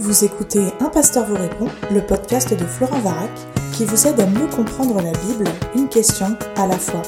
Vous 0.00 0.24
écoutez 0.24 0.60
Un 0.78 0.90
pasteur 0.90 1.26
vous 1.26 1.34
répond, 1.34 1.66
le 1.90 2.00
podcast 2.00 2.56
de 2.56 2.64
Florent 2.64 3.00
Varac, 3.00 3.32
qui 3.72 3.84
vous 3.84 4.06
aide 4.06 4.20
à 4.20 4.26
mieux 4.26 4.46
comprendre 4.46 5.02
la 5.02 5.10
Bible, 5.10 5.50
une 5.74 5.88
question 5.88 6.38
à 6.54 6.68
la 6.68 6.78
fois. 6.78 7.02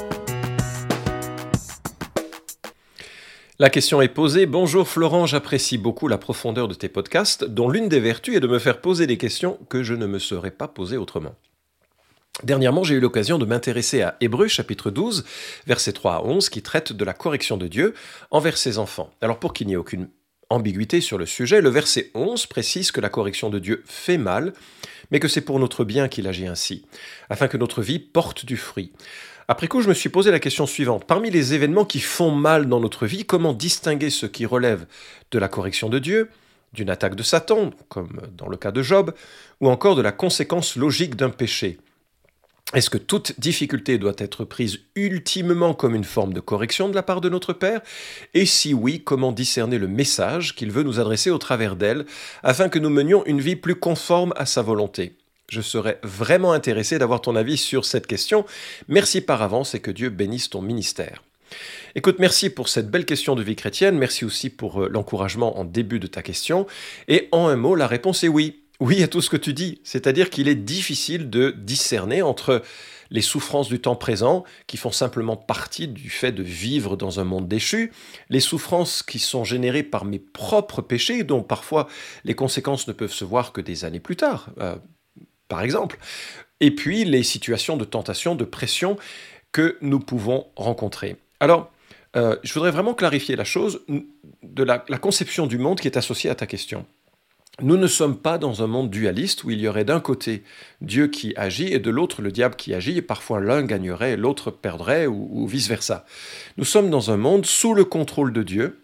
La 3.60 3.70
question 3.70 4.02
est 4.02 4.08
posée. 4.08 4.46
Bonjour 4.46 4.88
Florent, 4.88 5.26
j'apprécie 5.26 5.78
beaucoup 5.78 6.08
la 6.08 6.18
profondeur 6.18 6.66
de 6.66 6.74
tes 6.74 6.88
podcasts, 6.88 7.44
dont 7.44 7.68
l'une 7.68 7.88
des 7.88 8.00
vertus 8.00 8.34
est 8.36 8.40
de 8.40 8.48
me 8.48 8.58
faire 8.58 8.80
poser 8.80 9.06
des 9.06 9.18
questions 9.18 9.56
que 9.68 9.84
je 9.84 9.94
ne 9.94 10.06
me 10.06 10.18
serais 10.18 10.50
pas 10.50 10.66
posées 10.66 10.96
autrement. 10.96 11.36
Dernièrement, 12.42 12.82
j'ai 12.82 12.96
eu 12.96 13.00
l'occasion 13.00 13.38
de 13.38 13.46
m'intéresser 13.46 14.02
à 14.02 14.16
Hébreu 14.20 14.48
chapitre 14.48 14.90
12, 14.90 15.24
versets 15.68 15.92
3 15.92 16.14
à 16.14 16.22
11, 16.22 16.48
qui 16.48 16.60
traite 16.60 16.92
de 16.92 17.04
la 17.04 17.12
correction 17.12 17.56
de 17.56 17.68
Dieu 17.68 17.94
envers 18.32 18.58
ses 18.58 18.78
enfants. 18.78 19.10
Alors 19.20 19.38
pour 19.38 19.52
qu'il 19.52 19.68
n'y 19.68 19.74
ait 19.74 19.76
aucune 19.76 20.08
ambiguïté 20.50 21.00
sur 21.00 21.16
le 21.16 21.26
sujet, 21.26 21.60
le 21.60 21.70
verset 21.70 22.10
11 22.14 22.46
précise 22.46 22.92
que 22.92 23.00
la 23.00 23.08
correction 23.08 23.48
de 23.48 23.58
Dieu 23.58 23.82
fait 23.86 24.18
mal, 24.18 24.52
mais 25.10 25.20
que 25.20 25.28
c'est 25.28 25.40
pour 25.40 25.58
notre 25.58 25.84
bien 25.84 26.08
qu'il 26.08 26.26
agit 26.26 26.46
ainsi, 26.46 26.84
afin 27.30 27.48
que 27.48 27.56
notre 27.56 27.82
vie 27.82 27.98
porte 27.98 28.44
du 28.44 28.56
fruit. 28.56 28.92
Après 29.48 29.66
coup, 29.66 29.80
je 29.80 29.88
me 29.88 29.94
suis 29.94 30.10
posé 30.10 30.30
la 30.30 30.38
question 30.38 30.66
suivante. 30.66 31.06
Parmi 31.06 31.30
les 31.30 31.54
événements 31.54 31.84
qui 31.84 31.98
font 31.98 32.30
mal 32.30 32.68
dans 32.68 32.78
notre 32.78 33.06
vie, 33.06 33.24
comment 33.24 33.52
distinguer 33.52 34.10
ce 34.10 34.26
qui 34.26 34.46
relève 34.46 34.86
de 35.30 35.38
la 35.38 35.48
correction 35.48 35.88
de 35.88 35.98
Dieu, 35.98 36.28
d'une 36.72 36.90
attaque 36.90 37.16
de 37.16 37.22
Satan, 37.22 37.70
comme 37.88 38.20
dans 38.36 38.48
le 38.48 38.56
cas 38.56 38.70
de 38.70 38.82
Job, 38.82 39.12
ou 39.60 39.68
encore 39.68 39.96
de 39.96 40.02
la 40.02 40.12
conséquence 40.12 40.76
logique 40.76 41.16
d'un 41.16 41.30
péché? 41.30 41.78
Est-ce 42.72 42.88
que 42.88 42.98
toute 42.98 43.38
difficulté 43.40 43.98
doit 43.98 44.14
être 44.18 44.44
prise 44.44 44.78
ultimement 44.94 45.74
comme 45.74 45.96
une 45.96 46.04
forme 46.04 46.32
de 46.32 46.38
correction 46.38 46.88
de 46.88 46.94
la 46.94 47.02
part 47.02 47.20
de 47.20 47.28
notre 47.28 47.52
Père? 47.52 47.80
Et 48.32 48.46
si 48.46 48.74
oui, 48.74 49.02
comment 49.02 49.32
discerner 49.32 49.76
le 49.76 49.88
message 49.88 50.54
qu'il 50.54 50.70
veut 50.70 50.84
nous 50.84 51.00
adresser 51.00 51.30
au 51.30 51.38
travers 51.38 51.74
d'elle, 51.74 52.06
afin 52.44 52.68
que 52.68 52.78
nous 52.78 52.90
menions 52.90 53.26
une 53.26 53.40
vie 53.40 53.56
plus 53.56 53.74
conforme 53.74 54.32
à 54.36 54.46
sa 54.46 54.62
volonté? 54.62 55.16
Je 55.48 55.60
serais 55.60 55.98
vraiment 56.04 56.52
intéressé 56.52 56.96
d'avoir 56.98 57.20
ton 57.20 57.34
avis 57.34 57.56
sur 57.56 57.84
cette 57.84 58.06
question. 58.06 58.46
Merci 58.86 59.20
par 59.20 59.42
avance 59.42 59.74
et 59.74 59.80
que 59.80 59.90
Dieu 59.90 60.08
bénisse 60.08 60.48
ton 60.48 60.62
ministère. 60.62 61.24
Écoute, 61.96 62.20
merci 62.20 62.50
pour 62.50 62.68
cette 62.68 62.88
belle 62.88 63.04
question 63.04 63.34
de 63.34 63.42
vie 63.42 63.56
chrétienne, 63.56 63.98
merci 63.98 64.24
aussi 64.24 64.48
pour 64.48 64.84
euh, 64.84 64.88
l'encouragement 64.88 65.58
en 65.58 65.64
début 65.64 65.98
de 65.98 66.06
ta 66.06 66.22
question. 66.22 66.68
Et 67.08 67.28
en 67.32 67.48
un 67.48 67.56
mot, 67.56 67.74
la 67.74 67.88
réponse 67.88 68.22
est 68.22 68.28
oui 68.28 68.59
oui 68.80 69.02
à 69.02 69.08
tout 69.08 69.20
ce 69.20 69.30
que 69.30 69.36
tu 69.36 69.52
dis, 69.52 69.80
c'est-à-dire 69.84 70.30
qu'il 70.30 70.48
est 70.48 70.54
difficile 70.54 71.30
de 71.30 71.50
discerner 71.50 72.22
entre 72.22 72.62
les 73.10 73.20
souffrances 73.20 73.68
du 73.68 73.80
temps 73.80 73.96
présent, 73.96 74.44
qui 74.66 74.76
font 74.76 74.92
simplement 74.92 75.36
partie 75.36 75.88
du 75.88 76.10
fait 76.10 76.32
de 76.32 76.42
vivre 76.42 76.96
dans 76.96 77.20
un 77.20 77.24
monde 77.24 77.48
déchu, 77.48 77.92
les 78.28 78.40
souffrances 78.40 79.02
qui 79.02 79.18
sont 79.18 79.44
générées 79.44 79.82
par 79.82 80.04
mes 80.04 80.18
propres 80.18 80.80
péchés, 80.80 81.24
dont 81.24 81.42
parfois 81.42 81.88
les 82.24 82.34
conséquences 82.34 82.86
ne 82.88 82.92
peuvent 82.92 83.12
se 83.12 83.24
voir 83.24 83.52
que 83.52 83.60
des 83.60 83.84
années 83.84 84.00
plus 84.00 84.16
tard, 84.16 84.50
euh, 84.60 84.76
par 85.48 85.62
exemple, 85.62 85.98
et 86.60 86.70
puis 86.70 87.04
les 87.04 87.22
situations 87.22 87.76
de 87.76 87.84
tentation, 87.84 88.34
de 88.34 88.44
pression 88.44 88.96
que 89.52 89.76
nous 89.80 89.98
pouvons 89.98 90.46
rencontrer. 90.54 91.16
Alors, 91.40 91.72
euh, 92.16 92.36
je 92.42 92.52
voudrais 92.54 92.70
vraiment 92.70 92.94
clarifier 92.94 93.34
la 93.34 93.44
chose 93.44 93.84
de 94.42 94.62
la 94.62 94.78
conception 94.78 95.46
du 95.46 95.58
monde 95.58 95.80
qui 95.80 95.88
est 95.88 95.96
associée 95.96 96.30
à 96.30 96.34
ta 96.34 96.46
question. 96.46 96.86
Nous 97.62 97.76
ne 97.76 97.86
sommes 97.86 98.16
pas 98.16 98.38
dans 98.38 98.62
un 98.62 98.66
monde 98.66 98.90
dualiste 98.90 99.44
où 99.44 99.50
il 99.50 99.60
y 99.60 99.68
aurait 99.68 99.84
d'un 99.84 100.00
côté 100.00 100.44
Dieu 100.80 101.08
qui 101.08 101.34
agit 101.36 101.72
et 101.72 101.78
de 101.78 101.90
l'autre 101.90 102.22
le 102.22 102.32
diable 102.32 102.56
qui 102.56 102.72
agit, 102.72 102.96
et 102.96 103.02
parfois 103.02 103.40
l'un 103.40 103.62
gagnerait 103.62 104.12
et 104.12 104.16
l'autre 104.16 104.50
perdrait, 104.50 105.06
ou, 105.06 105.46
vice-versa. 105.46 106.06
Nous 106.56 106.64
sommes 106.64 106.88
dans 106.88 107.10
un 107.10 107.18
monde 107.18 107.44
sous 107.44 107.74
le 107.74 107.84
contrôle 107.84 108.32
de 108.32 108.42
Dieu, 108.42 108.80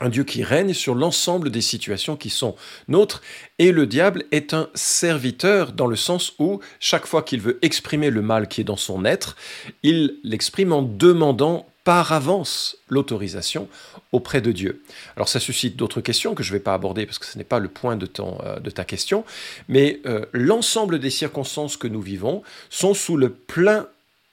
un 0.00 0.08
Dieu 0.08 0.24
qui 0.24 0.42
règne 0.42 0.72
sur 0.72 0.94
l'ensemble 0.94 1.50
des 1.50 1.60
situations 1.60 2.16
qui 2.16 2.30
sont 2.30 2.56
nôtres, 2.88 3.22
et 3.60 3.70
le 3.70 3.86
diable 3.86 4.24
est 4.32 4.54
un 4.54 4.70
serviteur 4.74 5.72
dans 5.72 5.86
le 5.86 5.96
sens 5.96 6.32
où 6.40 6.58
chaque 6.80 7.06
fois 7.06 7.22
qu'il 7.22 7.40
veut 7.40 7.58
exprimer 7.62 8.10
le 8.10 8.22
mal 8.22 8.48
qui 8.48 8.62
est 8.62 8.64
dans 8.64 8.76
son 8.76 9.04
être, 9.04 9.36
il 9.84 10.16
l'exprime 10.24 10.72
en 10.72 10.82
demandant 10.82 11.66
par 11.90 12.12
avance 12.12 12.76
l'autorisation 12.88 13.68
auprès 14.12 14.40
de 14.40 14.52
Dieu. 14.52 14.80
Alors 15.16 15.28
ça 15.28 15.40
suscite 15.40 15.74
d'autres 15.74 16.00
questions 16.00 16.36
que 16.36 16.44
je 16.44 16.52
ne 16.52 16.58
vais 16.58 16.62
pas 16.62 16.72
aborder 16.72 17.04
parce 17.04 17.18
que 17.18 17.26
ce 17.26 17.36
n'est 17.36 17.42
pas 17.42 17.58
le 17.58 17.66
point 17.66 17.96
de, 17.96 18.08
euh, 18.20 18.60
ta 18.72 18.84
question, 18.84 19.24
mais 19.66 19.98
euh, 20.06 20.24
l'ensemble 20.32 21.00
des 21.00 21.10
circonstances 21.10 21.76
que 21.76 21.88
nous 21.88 22.00
vivons 22.00 22.44
sont 22.68 22.94
sous 22.94 23.16
le 23.16 23.30
plein 23.30 23.88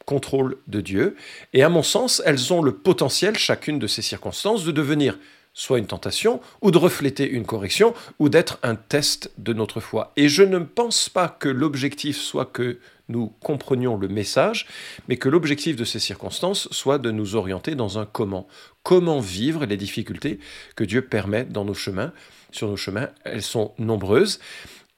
contrôle 0.05 0.57
de 0.67 0.81
Dieu, 0.81 1.15
et 1.53 1.63
à 1.63 1.69
mon 1.69 1.81
sens, 1.81 2.21
elles 2.27 2.53
ont 2.53 2.61
le 2.61 2.73
potentiel, 2.75 3.35
chacune 3.39 3.79
de 3.79 3.87
ces 3.87 4.03
circonstances, 4.03 4.63
de 4.63 4.71
devenir 4.71 5.17
soit 5.57 5.79
une 5.79 5.87
tentation, 5.87 6.39
ou 6.61 6.69
de 6.69 6.77
refléter 6.77 7.27
une 7.27 7.43
correction, 7.43 7.95
ou 8.19 8.29
d'être 8.29 8.59
un 8.61 8.75
test 8.75 9.31
de 9.39 9.53
notre 9.53 9.79
foi. 9.79 10.13
Et 10.15 10.29
je 10.29 10.43
ne 10.43 10.59
pense 10.59 11.09
pas 11.09 11.27
que 11.29 11.49
l'objectif 11.49 12.17
soit 12.17 12.45
que 12.45 12.77
nous 13.09 13.33
comprenions 13.41 13.97
le 13.97 14.07
message, 14.07 14.67
mais 15.07 15.17
que 15.17 15.29
l'objectif 15.29 15.75
de 15.75 15.83
ces 15.83 15.97
circonstances 15.97 16.67
soit 16.69 16.99
de 16.99 17.09
nous 17.09 17.35
orienter 17.35 17.73
dans 17.73 17.97
un 17.97 18.05
comment. 18.05 18.47
Comment 18.83 19.19
vivre 19.19 19.65
les 19.65 19.77
difficultés 19.77 20.39
que 20.75 20.83
Dieu 20.83 21.01
permet 21.01 21.43
dans 21.43 21.65
nos 21.65 21.73
chemins. 21.73 22.13
Sur 22.51 22.67
nos 22.67 22.77
chemins, 22.77 23.09
elles 23.23 23.41
sont 23.41 23.73
nombreuses. 23.79 24.39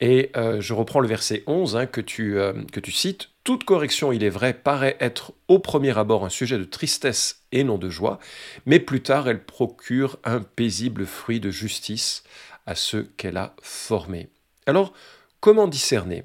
Et 0.02 0.30
euh, 0.36 0.60
je 0.60 0.74
reprends 0.74 1.00
le 1.00 1.08
verset 1.08 1.42
11 1.46 1.76
hein, 1.76 1.86
que, 1.86 2.02
tu, 2.02 2.38
euh, 2.38 2.52
que 2.70 2.80
tu 2.80 2.92
cites. 2.92 3.30
Toute 3.42 3.64
correction, 3.64 4.12
il 4.12 4.22
est 4.22 4.30
vrai, 4.30 4.52
paraît 4.52 4.96
être 5.00 5.32
au 5.48 5.58
premier 5.58 5.96
abord 5.96 6.24
un 6.24 6.30
sujet 6.30 6.58
de 6.58 6.64
tristesse 6.64 7.44
et 7.52 7.64
non 7.64 7.78
de 7.78 7.88
joie, 7.88 8.18
mais 8.66 8.80
plus 8.80 9.02
tard 9.02 9.28
elle 9.28 9.44
procure 9.44 10.18
un 10.24 10.40
paisible 10.40 11.06
fruit 11.06 11.40
de 11.40 11.50
justice 11.50 12.22
à 12.66 12.74
ceux 12.74 13.10
qu'elle 13.16 13.38
a 13.38 13.54
formés. 13.62 14.28
Alors, 14.66 14.92
comment 15.40 15.68
discerner? 15.68 16.24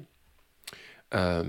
Euh, 1.14 1.44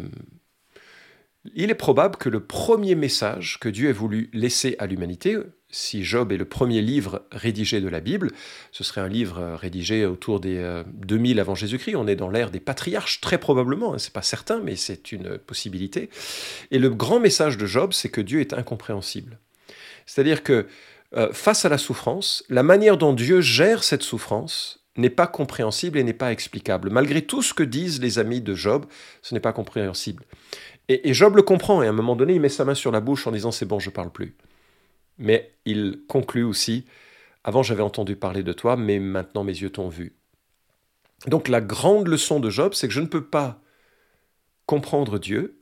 il 1.54 1.70
est 1.70 1.76
probable 1.76 2.18
que 2.18 2.30
le 2.30 2.46
premier 2.46 2.96
message 2.96 3.60
que 3.60 3.70
Dieu 3.70 3.90
ait 3.90 3.94
voulu 3.94 4.30
laisser 4.34 4.76
à 4.80 4.86
l'humanité, 4.86 5.38
si 5.70 6.04
Job 6.04 6.32
est 6.32 6.38
le 6.38 6.46
premier 6.46 6.82
livre 6.82 7.24
rédigé 7.32 7.82
de 7.82 7.90
la 7.90 8.00
Bible, 8.00 8.32
ce 8.72 8.84
serait 8.84 9.02
un 9.02 9.08
livre 9.08 9.56
rédigé 9.56 10.06
autour 10.06 10.40
des 10.40 10.82
2000 10.94 11.38
euh, 11.38 11.42
avant 11.42 11.56
Jésus-Christ. 11.56 11.96
On 11.96 12.08
est 12.08 12.16
dans 12.16 12.30
l'ère 12.30 12.52
des 12.52 12.60
patriarches, 12.60 13.20
très 13.22 13.38
probablement. 13.38 13.94
Hein, 13.94 13.98
c'est 13.98 14.14
pas 14.14 14.22
certain, 14.22 14.60
mais 14.60 14.76
c'est 14.76 15.12
une 15.12 15.38
possibilité. 15.38 16.10
Et 16.72 16.80
le 16.80 16.90
grand 16.90 17.20
message 17.20 17.58
de 17.58 17.66
Job, 17.66 17.94
c'est 17.94 18.10
que 18.10 18.22
Dieu 18.22 18.40
est 18.40 18.54
incompréhensible. 18.54 19.40
C'est-à-dire 20.06 20.44
que 20.44 20.68
euh, 21.16 21.32
face 21.32 21.66
à 21.66 21.70
la 21.70 21.78
souffrance, 21.78 22.44
la 22.50 22.64
manière 22.64 22.98
dont 22.98 23.14
Dieu 23.14 23.42
gère 23.42 23.84
cette 23.84 24.04
souffrance 24.04 24.80
n'est 24.98 25.10
pas 25.10 25.28
compréhensible 25.28 26.00
et 26.00 26.04
n'est 26.04 26.14
pas 26.14 26.32
explicable. 26.32 26.90
Malgré 26.90 27.22
tout 27.22 27.42
ce 27.42 27.54
que 27.54 27.64
disent 27.64 28.02
les 28.02 28.20
amis 28.20 28.42
de 28.42 28.56
Job, 28.56 28.86
ce 29.22 29.34
n'est 29.34 29.40
pas 29.40 29.54
compréhensible. 29.54 30.24
Et, 30.90 31.14
Job 31.14 31.36
le 31.36 31.42
comprend, 31.42 31.84
et 31.84 31.86
à 31.86 31.90
un 31.90 31.94
moment 31.94 32.16
donné, 32.16 32.34
il 32.34 32.40
met 32.40 32.50
sa 32.50 32.64
main 32.64 32.74
sur 32.74 32.92
la 32.92 33.02
bouche 33.02 33.28
en 33.28 33.32
disant 33.32 33.52
c'est 33.52 33.66
bon, 33.66 33.78
je 33.78 33.90
parle 33.90 34.10
plus. 34.10 34.36
Mais 35.18 35.52
il 35.66 36.02
conclut 36.08 36.44
aussi 36.44 36.86
avant 37.48 37.64
j'avais 37.64 37.82
entendu 37.82 38.18
parler 38.18 38.44
de 38.44 38.52
toi, 38.52 38.76
mais 38.76 39.00
maintenant 39.00 39.46
mes 39.46 39.54
yeux 39.54 39.70
t'ont 39.70 39.88
vu. 39.88 40.18
Donc 41.28 41.48
la 41.48 41.62
grande 41.62 42.10
leçon 42.10 42.42
de 42.42 42.50
Job, 42.50 42.74
c'est 42.74 42.90
que 42.90 42.94
je 42.94 43.00
ne 43.00 43.08
peux 43.08 43.24
pas 43.24 43.62
comprendre 44.66 45.18
Dieu 45.18 45.58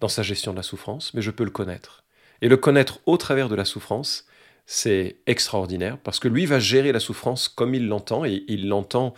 dans 0.00 0.08
sa 0.08 0.22
gestion 0.22 0.52
de 0.52 0.58
la 0.58 0.62
souffrance, 0.62 1.14
mais 1.14 1.22
je 1.22 1.30
peux 1.30 1.44
le 1.44 1.50
connaître. 1.50 2.04
Et 2.42 2.48
le 2.48 2.58
connaître 2.58 3.00
au 3.06 3.16
travers 3.16 3.48
de 3.48 3.54
la 3.54 3.64
souffrance, 3.64 4.26
c'est 4.66 5.16
extraordinaire 5.26 5.96
parce 5.98 6.20
que 6.20 6.28
lui 6.28 6.44
va 6.44 6.58
gérer 6.58 6.92
la 6.92 7.00
souffrance 7.00 7.48
comme 7.48 7.74
il 7.74 7.88
l'entend 7.88 8.26
et 8.26 8.44
il 8.46 8.68
l'entend, 8.68 9.14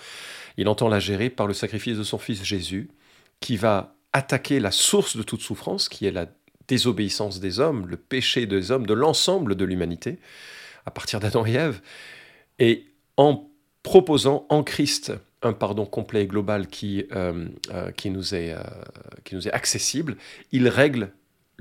il 0.57 0.69
entend 0.69 0.89
la 0.89 1.01
gérer 1.01 1.29
par 1.29 1.49
le 1.49 1.55
sacrifice 1.55 1.99
de 1.99 2.05
son 2.05 2.19
fils 2.19 2.45
Jésus 2.45 2.89
qui 3.41 3.57
va 3.57 3.97
attaquer 4.13 4.61
la 4.61 4.71
source 4.71 5.17
de 5.17 5.25
toute 5.25 5.41
souffrance, 5.41 5.89
qui 5.89 6.07
est 6.07 6.13
la 6.13 6.27
désobéissance 6.69 7.41
des 7.41 7.61
hommes, 7.61 7.87
le 7.87 7.97
péché 7.97 8.47
des 8.47 8.71
hommes, 8.71 8.87
de 8.87 8.95
l'ensemble 8.95 9.55
de 9.55 9.65
l'humanité, 9.65 10.19
à 10.87 10.91
partir 10.91 11.21
d'Adam 11.21 11.45
et 11.47 11.53
Ève, 11.53 11.81
et 12.59 12.87
en 13.17 13.49
proposant 13.83 14.47
en 14.49 14.63
Christ 14.63 15.13
un 15.43 15.53
pardon 15.53 15.87
complet 15.87 16.23
et 16.23 16.27
global 16.27 16.69
qui, 16.69 17.05
euh, 17.13 17.49
euh, 17.71 17.73
euh, 17.73 17.91
qui 17.93 18.11
nous 18.11 18.35
est 18.35 19.53
accessible, 19.53 20.17
il 20.53 20.69
règle 20.69 21.11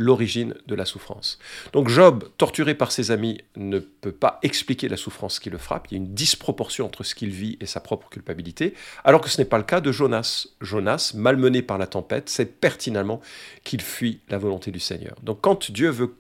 l'origine 0.01 0.56
de 0.68 0.75
la 0.75 0.86
souffrance. 0.86 1.39
Donc 1.74 1.89
Job, 1.89 2.27
torturé 2.38 2.75
par 2.75 2.92
ses 2.92 3.12
amis, 3.12 3.39
ne 3.56 3.80
peut 3.80 4.12
pas 4.12 4.39
expliquer 4.44 4.89
la 4.89 4.98
souffrance 4.98 5.39
qui 5.39 5.50
le 5.50 5.57
frappe. 5.57 5.88
Il 5.89 5.94
y 5.94 5.95
a 5.95 6.03
une 6.03 6.13
disproportion 6.13 6.86
entre 6.86 7.03
ce 7.03 7.15
qu'il 7.15 7.30
vit 7.30 7.57
et 7.62 7.65
sa 7.65 7.80
propre 7.80 8.09
culpabilité, 8.09 8.74
alors 9.03 9.21
que 9.21 9.30
ce 9.30 9.39
n'est 9.39 9.45
pas 9.45 9.57
le 9.57 9.63
cas 9.63 9.81
de 9.81 9.92
Jonas. 9.92 10.48
Jonas, 10.59 11.13
malmené 11.15 11.62
par 11.62 11.77
la 11.77 11.88
tempête, 11.88 12.30
sait 12.30 12.45
pertinemment 12.45 13.21
qu'il 13.63 13.81
fuit 13.81 14.21
la 14.30 14.38
volonté 14.38 14.71
du 14.71 14.80
Seigneur. 14.80 15.15
Donc 15.24 15.39
quand 15.42 15.71
Dieu 15.71 15.89
veut 15.89 16.15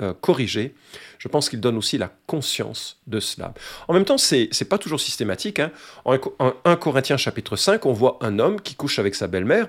euh, 0.00 0.14
corriger, 0.20 0.76
je 1.18 1.26
pense 1.26 1.48
qu'il 1.48 1.60
donne 1.60 1.76
aussi 1.76 1.98
la 1.98 2.12
conscience 2.28 3.00
de 3.08 3.18
cela. 3.18 3.52
En 3.88 3.94
même 3.94 4.04
temps, 4.04 4.16
c'est 4.16 4.48
n'est 4.60 4.66
pas 4.68 4.78
toujours 4.78 5.00
systématique. 5.00 5.58
Hein. 5.58 5.72
En 6.04 6.16
1 6.64 6.76
Corinthiens 6.76 7.16
chapitre 7.16 7.56
5, 7.56 7.84
on 7.84 7.92
voit 7.92 8.16
un 8.20 8.38
homme 8.38 8.60
qui 8.60 8.76
couche 8.76 9.00
avec 9.00 9.16
sa 9.16 9.26
belle-mère, 9.26 9.66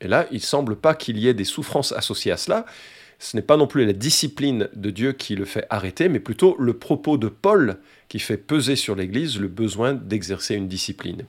et 0.00 0.08
là, 0.08 0.26
il 0.30 0.40
semble 0.40 0.76
pas 0.76 0.94
qu'il 0.94 1.18
y 1.18 1.28
ait 1.28 1.34
des 1.34 1.44
souffrances 1.44 1.92
associées 1.92 2.32
à 2.32 2.36
cela. 2.36 2.66
Ce 3.18 3.36
n'est 3.36 3.42
pas 3.42 3.56
non 3.56 3.66
plus 3.66 3.86
la 3.86 3.94
discipline 3.94 4.68
de 4.74 4.90
Dieu 4.90 5.12
qui 5.12 5.36
le 5.36 5.46
fait 5.46 5.66
arrêter, 5.70 6.08
mais 6.08 6.20
plutôt 6.20 6.54
le 6.58 6.74
propos 6.74 7.16
de 7.16 7.28
Paul 7.28 7.78
qui 8.08 8.18
fait 8.18 8.36
peser 8.36 8.76
sur 8.76 8.94
l'Église 8.94 9.38
le 9.40 9.48
besoin 9.48 9.94
d'exercer 9.94 10.54
une 10.54 10.68
discipline. 10.68 11.24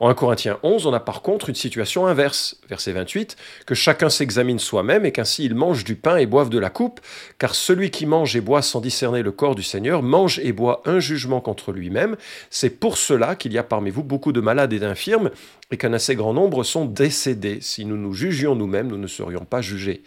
En 0.00 0.08
1 0.08 0.14
Corinthiens 0.14 0.58
11, 0.62 0.86
on 0.86 0.92
a 0.92 1.00
par 1.00 1.22
contre 1.22 1.48
une 1.48 1.54
situation 1.54 2.06
inverse, 2.06 2.58
verset 2.68 2.92
28, 2.92 3.36
que 3.66 3.74
chacun 3.74 4.08
s'examine 4.08 4.58
soi-même 4.58 5.04
et 5.04 5.12
qu'ainsi 5.12 5.44
il 5.44 5.54
mange 5.54 5.84
du 5.84 5.94
pain 5.94 6.16
et 6.16 6.26
boive 6.26 6.48
de 6.48 6.58
la 6.58 6.70
coupe, 6.70 7.00
car 7.38 7.54
celui 7.54 7.90
qui 7.90 8.06
mange 8.06 8.36
et 8.36 8.40
boit 8.40 8.62
sans 8.62 8.80
discerner 8.80 9.22
le 9.22 9.32
corps 9.32 9.54
du 9.54 9.62
Seigneur 9.62 10.02
mange 10.02 10.40
et 10.40 10.52
boit 10.52 10.82
un 10.84 10.98
jugement 10.98 11.40
contre 11.40 11.72
lui-même. 11.72 12.16
C'est 12.50 12.70
pour 12.70 12.98
cela 12.98 13.36
qu'il 13.36 13.52
y 13.52 13.58
a 13.58 13.62
parmi 13.62 13.90
vous 13.90 14.04
beaucoup 14.04 14.32
de 14.32 14.40
malades 14.40 14.72
et 14.72 14.78
d'infirmes, 14.78 15.30
et 15.70 15.76
qu'un 15.76 15.92
assez 15.92 16.14
grand 16.14 16.32
nombre 16.32 16.62
sont 16.62 16.84
décédés. 16.84 17.58
Si 17.60 17.84
nous 17.84 17.96
nous 17.96 18.12
jugions 18.12 18.54
nous-mêmes, 18.54 18.86
nous 18.86 18.98
ne 18.98 19.06
serions 19.06 19.44
pas 19.44 19.60
jugés. 19.60 20.02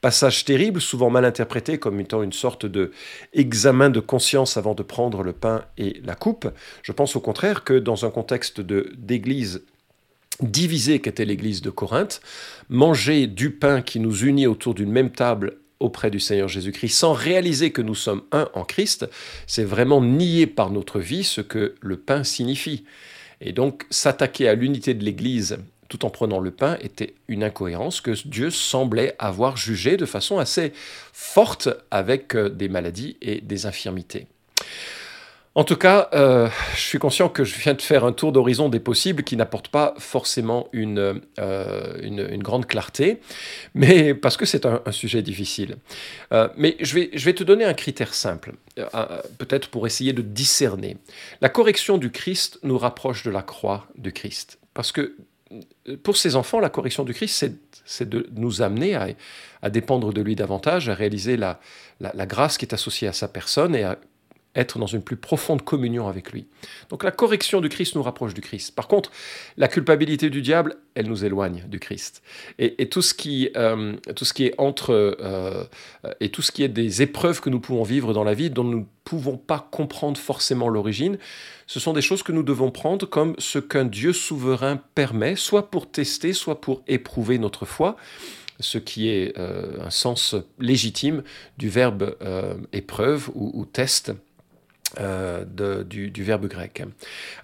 Passage 0.00 0.44
terrible, 0.44 0.80
souvent 0.80 1.10
mal 1.10 1.24
interprété 1.24 1.78
comme 1.78 1.98
étant 1.98 2.22
une 2.22 2.32
sorte 2.32 2.66
de 2.66 2.92
examen 3.32 3.90
de 3.90 4.00
conscience 4.00 4.56
avant 4.56 4.74
de 4.74 4.82
prendre 4.82 5.22
le 5.22 5.32
pain 5.32 5.57
et 5.76 6.00
la 6.04 6.14
coupe. 6.14 6.48
Je 6.82 6.92
pense 6.92 7.16
au 7.16 7.20
contraire 7.20 7.64
que 7.64 7.74
dans 7.74 8.04
un 8.04 8.10
contexte 8.10 8.60
d'église 8.60 9.62
divisée 10.40 11.00
qu'était 11.00 11.24
l'église 11.24 11.62
de 11.62 11.70
Corinthe, 11.70 12.20
manger 12.68 13.26
du 13.26 13.50
pain 13.50 13.82
qui 13.82 13.98
nous 13.98 14.24
unit 14.24 14.46
autour 14.46 14.74
d'une 14.74 14.92
même 14.92 15.10
table 15.10 15.58
auprès 15.80 16.10
du 16.10 16.20
Seigneur 16.20 16.48
Jésus-Christ 16.48 16.94
sans 16.94 17.12
réaliser 17.12 17.70
que 17.70 17.82
nous 17.82 17.94
sommes 17.94 18.22
un 18.32 18.48
en 18.54 18.64
Christ, 18.64 19.08
c'est 19.46 19.64
vraiment 19.64 20.00
nier 20.00 20.46
par 20.46 20.70
notre 20.70 21.00
vie 21.00 21.24
ce 21.24 21.40
que 21.40 21.74
le 21.80 21.96
pain 21.96 22.24
signifie. 22.24 22.84
Et 23.40 23.52
donc 23.52 23.86
s'attaquer 23.90 24.48
à 24.48 24.54
l'unité 24.54 24.94
de 24.94 25.04
l'Église 25.04 25.58
tout 25.88 26.04
en 26.04 26.10
prenant 26.10 26.38
le 26.38 26.50
pain 26.50 26.76
était 26.80 27.14
une 27.28 27.42
incohérence 27.42 28.00
que 28.00 28.10
Dieu 28.26 28.50
semblait 28.50 29.14
avoir 29.18 29.56
jugée 29.56 29.96
de 29.96 30.04
façon 30.04 30.38
assez 30.38 30.72
forte 31.12 31.68
avec 31.90 32.34
euh, 32.34 32.48
des 32.50 32.68
maladies 32.68 33.16
et 33.22 33.40
des 33.40 33.66
infirmités. 33.66 34.26
En 35.58 35.64
tout 35.64 35.74
cas, 35.74 36.08
euh, 36.12 36.48
je 36.76 36.80
suis 36.80 37.00
conscient 37.00 37.28
que 37.28 37.42
je 37.42 37.58
viens 37.58 37.74
de 37.74 37.82
faire 37.82 38.04
un 38.04 38.12
tour 38.12 38.30
d'horizon 38.30 38.68
des 38.68 38.78
possibles 38.78 39.24
qui 39.24 39.36
n'apporte 39.36 39.66
pas 39.66 39.92
forcément 39.98 40.68
une, 40.72 41.20
euh, 41.40 41.98
une, 42.00 42.40
grande 42.40 42.64
clarté, 42.64 43.18
mais 43.74 44.14
parce 44.14 44.36
que 44.36 44.46
c'est 44.46 44.66
un, 44.66 44.80
sujet 44.92 45.20
difficile. 45.20 45.78
Euh, 46.32 46.46
mais 46.56 46.76
je 46.78 46.94
vais, 46.94 47.10
je 47.12 47.24
vais 47.24 47.34
te 47.34 47.42
donner 47.42 47.64
un 47.64 47.74
critère 47.74 48.14
simple, 48.14 48.52
peut-être 49.38 49.68
pour 49.68 49.88
essayer 49.88 50.12
de 50.12 50.22
discerner. 50.22 50.96
La 51.40 51.48
correction 51.48 51.98
du 51.98 52.12
Christ 52.12 52.60
nous 52.62 52.78
rapproche 52.78 53.24
de 53.24 53.30
la 53.32 53.42
croix 53.42 53.88
du 53.96 54.12
Christ. 54.12 54.60
Parce 54.74 54.92
que 54.92 55.16
pour 56.04 56.16
ces 56.16 56.36
enfants, 56.36 56.60
la 56.60 56.70
correction 56.70 57.02
du 57.02 57.14
Christ, 57.14 57.50
c'est 57.84 58.08
de 58.08 58.28
nous 58.36 58.62
amener 58.62 58.94
à, 58.94 59.08
à, 59.62 59.70
dépendre 59.70 60.12
de 60.12 60.22
lui 60.22 60.36
davantage, 60.36 60.88
à 60.88 60.94
réaliser 60.94 61.36
la, 61.36 61.58
la, 61.98 62.12
la 62.14 62.26
grâce 62.26 62.58
qui 62.58 62.64
est 62.64 62.74
associée 62.74 63.08
à 63.08 63.12
sa 63.12 63.26
personne 63.26 63.74
et 63.74 63.82
à 63.82 63.98
être 64.58 64.78
dans 64.78 64.86
une 64.86 65.02
plus 65.02 65.16
profonde 65.16 65.62
communion 65.62 66.08
avec 66.08 66.32
lui. 66.32 66.46
Donc 66.90 67.04
la 67.04 67.12
correction 67.12 67.60
du 67.60 67.68
Christ 67.68 67.94
nous 67.94 68.02
rapproche 68.02 68.34
du 68.34 68.40
Christ. 68.40 68.74
Par 68.74 68.88
contre, 68.88 69.10
la 69.56 69.68
culpabilité 69.68 70.30
du 70.30 70.42
diable, 70.42 70.76
elle 70.94 71.06
nous 71.06 71.24
éloigne 71.24 71.64
du 71.68 71.78
Christ. 71.78 72.22
Et, 72.58 72.88
tout, 72.88 73.02
ce 73.02 73.14
qui, 73.14 73.50
euh, 73.56 73.94
tout 74.16 74.24
ce 74.24 74.34
qui 74.34 74.46
est 74.46 74.54
entre 74.58 74.92
euh, 74.92 75.64
et 76.20 76.30
tout 76.30 76.42
ce 76.42 76.50
qui 76.50 76.64
est 76.64 76.68
des 76.68 77.02
épreuves 77.02 77.40
que 77.40 77.50
nous 77.50 77.60
pouvons 77.60 77.84
vivre 77.84 78.12
dans 78.12 78.24
la 78.24 78.34
vie 78.34 78.50
dont 78.50 78.64
nous 78.64 78.80
ne 78.80 78.84
pouvons 79.04 79.36
pas 79.36 79.68
comprendre 79.70 80.18
forcément 80.20 80.68
l'origine, 80.68 81.18
ce 81.66 81.78
sont 81.78 81.92
des 81.92 82.02
choses 82.02 82.24
que 82.24 82.32
nous 82.32 82.42
devons 82.42 82.70
prendre 82.70 83.06
comme 83.06 83.34
ce 83.38 83.60
qu'un 83.60 83.84
Dieu 83.84 84.12
souverain 84.12 84.80
permet, 84.94 85.36
soit 85.36 85.70
pour 85.70 85.88
tester, 85.88 86.32
soit 86.32 86.60
pour 86.60 86.82
éprouver 86.88 87.38
notre 87.38 87.64
foi 87.64 87.96
ce 88.60 88.76
qui 88.76 89.08
est 89.08 89.38
euh, 89.38 89.86
un 89.86 89.90
sens 89.90 90.34
légitime 90.58 91.22
du 91.58 91.68
verbe 91.68 92.16
épreuve 92.72 93.30
ou 93.36 93.64
test 93.66 94.12
euh, 94.98 95.44
du, 95.84 96.22
verbe 96.22 96.46
grec. 96.46 96.82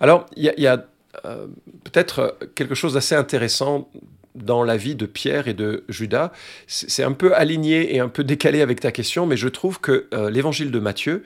Alors, 0.00 0.26
il 0.34 0.50
y 0.56 0.66
a, 0.66 0.86
euh, 1.26 1.46
peut-être 1.84 2.38
quelque 2.54 2.74
chose 2.74 2.94
d'assez 2.94 3.14
intéressant 3.14 3.90
dans 4.34 4.64
la 4.64 4.78
vie 4.78 4.94
de 4.94 5.04
Pierre 5.04 5.46
et 5.46 5.52
de 5.52 5.84
Judas. 5.90 6.32
C'est 6.66 7.04
un 7.04 7.12
peu 7.12 7.34
aligné 7.34 7.94
et 7.94 8.00
un 8.00 8.08
peu 8.08 8.24
décalé 8.24 8.62
avec 8.62 8.80
ta 8.80 8.92
question, 8.92 9.26
mais 9.26 9.36
je 9.36 9.48
trouve 9.48 9.78
que 9.78 10.06
euh, 10.14 10.30
l'évangile 10.30 10.70
de 10.70 10.78
Matthieu 10.78 11.22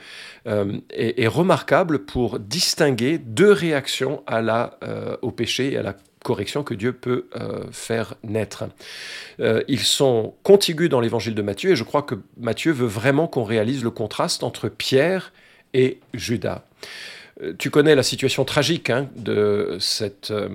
est, 0.91 1.29
remarquable 1.29 2.01
pour 2.01 2.41
distinguer 2.41 3.19
deux 3.19 3.53
réactions 3.53 4.23
à 4.27 4.43
la, 4.43 4.79
au 5.23 5.31
péché 5.31 5.73
et 5.73 5.77
à 5.77 5.83
la 5.83 5.95
correction 6.25 6.65
que 6.65 6.75
Dieu 6.75 6.93
peut 6.93 7.29
faire 7.71 8.15
naître. 8.25 8.65
ils 9.39 9.81
sont 9.81 10.35
contigus 10.43 10.89
dans 10.89 11.01
l'évangile 11.01 11.35
de 11.35 11.43
Matthieu 11.43 11.73
et 11.73 11.77
je 11.77 11.85
crois 11.85 12.03
que 12.03 12.15
Matthieu 12.39 12.73
veut 12.73 12.87
vraiment 12.87 13.27
qu'on 13.27 13.45
réalise 13.45 13.85
le 13.85 13.91
contraste 13.91 14.43
entre 14.43 14.71
Pierre 14.71 15.33
et 15.33 15.48
Judas. 16.15 16.65
Euh, 17.43 17.53
tu 17.59 17.71
connais 17.71 17.95
la 17.95 18.03
situation 18.03 18.45
tragique 18.45 18.91
hein, 18.91 19.09
de 19.17 19.77
cette 19.81 20.31
euh, 20.31 20.49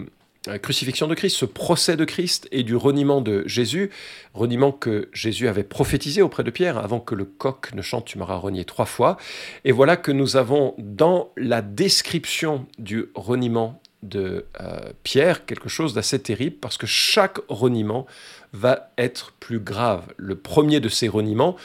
crucifixion 0.61 1.07
de 1.07 1.15
Christ, 1.15 1.37
ce 1.37 1.45
procès 1.45 1.95
de 1.95 2.05
Christ 2.05 2.47
et 2.51 2.63
du 2.63 2.75
reniement 2.75 3.21
de 3.21 3.43
Jésus, 3.45 3.89
reniement 4.33 4.71
que 4.71 5.09
Jésus 5.13 5.47
avait 5.47 5.63
prophétisé 5.63 6.21
auprès 6.21 6.43
de 6.43 6.51
Pierre 6.51 6.77
avant 6.77 6.99
que 6.99 7.15
le 7.15 7.25
coq 7.25 7.73
ne 7.73 7.81
chante 7.81 8.05
Tu 8.05 8.17
m'auras 8.17 8.37
renié 8.37 8.65
trois 8.65 8.85
fois. 8.85 9.17
Et 9.63 9.71
voilà 9.71 9.95
que 9.95 10.11
nous 10.11 10.35
avons 10.35 10.75
dans 10.77 11.31
la 11.37 11.61
description 11.61 12.65
du 12.77 13.05
reniement 13.15 13.79
de 14.01 14.45
euh, 14.59 14.91
Pierre 15.03 15.45
quelque 15.45 15.69
chose 15.69 15.93
d'assez 15.93 16.19
terrible 16.19 16.57
parce 16.59 16.77
que 16.77 16.87
chaque 16.87 17.37
reniement 17.47 18.05
va 18.53 18.91
être 18.99 19.33
plus 19.39 19.59
grave. 19.59 20.05
Le 20.17 20.35
premier 20.35 20.79
de 20.79 20.87
ces 20.87 21.07
reniements, 21.07 21.55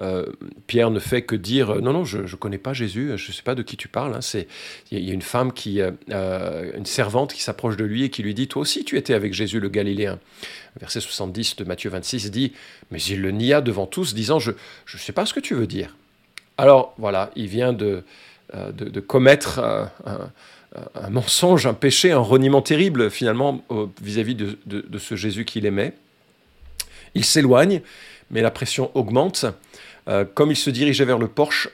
euh, 0.00 0.26
Pierre 0.68 0.90
ne 0.90 1.00
fait 1.00 1.22
que 1.22 1.34
dire 1.34 1.70
euh, 1.70 1.80
non 1.80 1.92
non 1.92 2.04
je 2.04 2.18
ne 2.18 2.36
connais 2.36 2.58
pas 2.58 2.72
Jésus, 2.72 3.12
je 3.16 3.30
ne 3.30 3.34
sais 3.34 3.42
pas 3.42 3.56
de 3.56 3.62
qui 3.62 3.76
tu 3.76 3.88
parles. 3.88 4.14
Hein. 4.14 4.44
Il 4.92 5.04
y, 5.04 5.10
a 5.10 5.14
une 5.14 5.22
femme 5.22 5.52
qui, 5.52 5.80
une 5.80 6.86
servante 6.86 7.34
qui 7.34 7.42
s'approche 7.42 7.76
de 7.76 7.84
lui 7.84 8.04
et 8.04 8.10
qui 8.10 8.22
lui 8.22 8.32
dit 8.32 8.46
toi 8.46 8.62
aussi 8.62 8.84
tu 8.84 8.96
étais 8.96 9.14
avec 9.14 9.34
Jésus 9.34 9.58
le 9.58 9.68
Galiléen. 9.68 10.18
Verset 10.78 11.00
70 11.00 11.56
de 11.56 11.64
Matthieu 11.64 11.90
26 11.90 12.30
dit 12.30 12.52
mais 12.90 13.02
il 13.02 13.20
le 13.20 13.32
nia 13.32 13.60
devant 13.60 13.86
tous 13.86 14.14
disant 14.14 14.38
je 14.38 14.52
ne 14.52 14.98
sais 14.98 15.12
pas 15.12 15.26
ce 15.26 15.34
que 15.34 15.40
tu 15.40 15.54
veux 15.54 15.66
dire. 15.66 15.96
Alors 16.58 16.94
voilà 16.98 17.30
il 17.34 17.48
vient 17.48 17.72
de 17.72 18.04
de, 18.54 19.00
commettre 19.00 19.58
un 20.94 21.10
mensonge, 21.10 21.66
un 21.66 21.74
péché, 21.74 22.12
un 22.12 22.18
reniement 22.18 22.62
terrible 22.62 23.10
finalement 23.10 23.64
vis-à-vis 24.00 24.36
de, 24.36 24.98
ce 24.98 25.16
Jésus 25.16 25.44
qu'il 25.44 25.66
aimait. 25.66 25.94
Il 27.16 27.24
s'éloigne, 27.24 27.80
mais 28.30 28.42
la 28.42 28.50
pression 28.50 28.90
augmente. 28.94 29.46
Euh, 30.06 30.26
comme 30.26 30.50
il 30.50 30.56
se 30.56 30.68
dirigeait 30.68 31.06
vers 31.06 31.18
le 31.18 31.28
porche, 31.28 31.68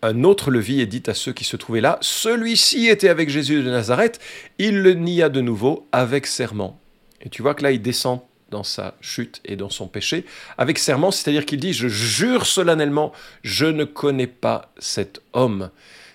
un 0.00 0.24
autre 0.24 0.50
le 0.50 0.58
vit 0.58 0.80
et 0.80 0.86
dit 0.86 1.02
à 1.06 1.12
ceux 1.12 1.34
qui 1.34 1.44
se 1.44 1.56
trouvaient 1.56 1.82
là, 1.82 1.98
Celui-ci 2.00 2.88
était 2.88 3.10
avec 3.10 3.28
Jésus 3.28 3.62
de 3.62 3.70
Nazareth, 3.70 4.20
il 4.58 4.80
le 4.80 4.94
nia 4.94 5.28
de 5.28 5.42
nouveau 5.42 5.86
avec 5.92 6.26
serment. 6.26 6.80
Et 7.20 7.28
tu 7.28 7.42
vois 7.42 7.54
que 7.54 7.62
là, 7.62 7.72
il 7.72 7.82
descend 7.82 8.20
dans 8.50 8.64
sa 8.64 8.94
chute 9.02 9.42
et 9.44 9.56
dans 9.56 9.70
son 9.70 9.86
péché, 9.86 10.24
avec 10.56 10.78
serment, 10.78 11.10
c'est-à-dire 11.10 11.44
qu'il 11.44 11.60
dit, 11.60 11.74
je 11.74 11.88
jure 11.88 12.46
solennellement, 12.46 13.12
je 13.42 13.66
ne 13.66 13.84
connais 13.84 14.26
pas 14.26 14.72
cet 14.78 15.20
homme 15.34 15.70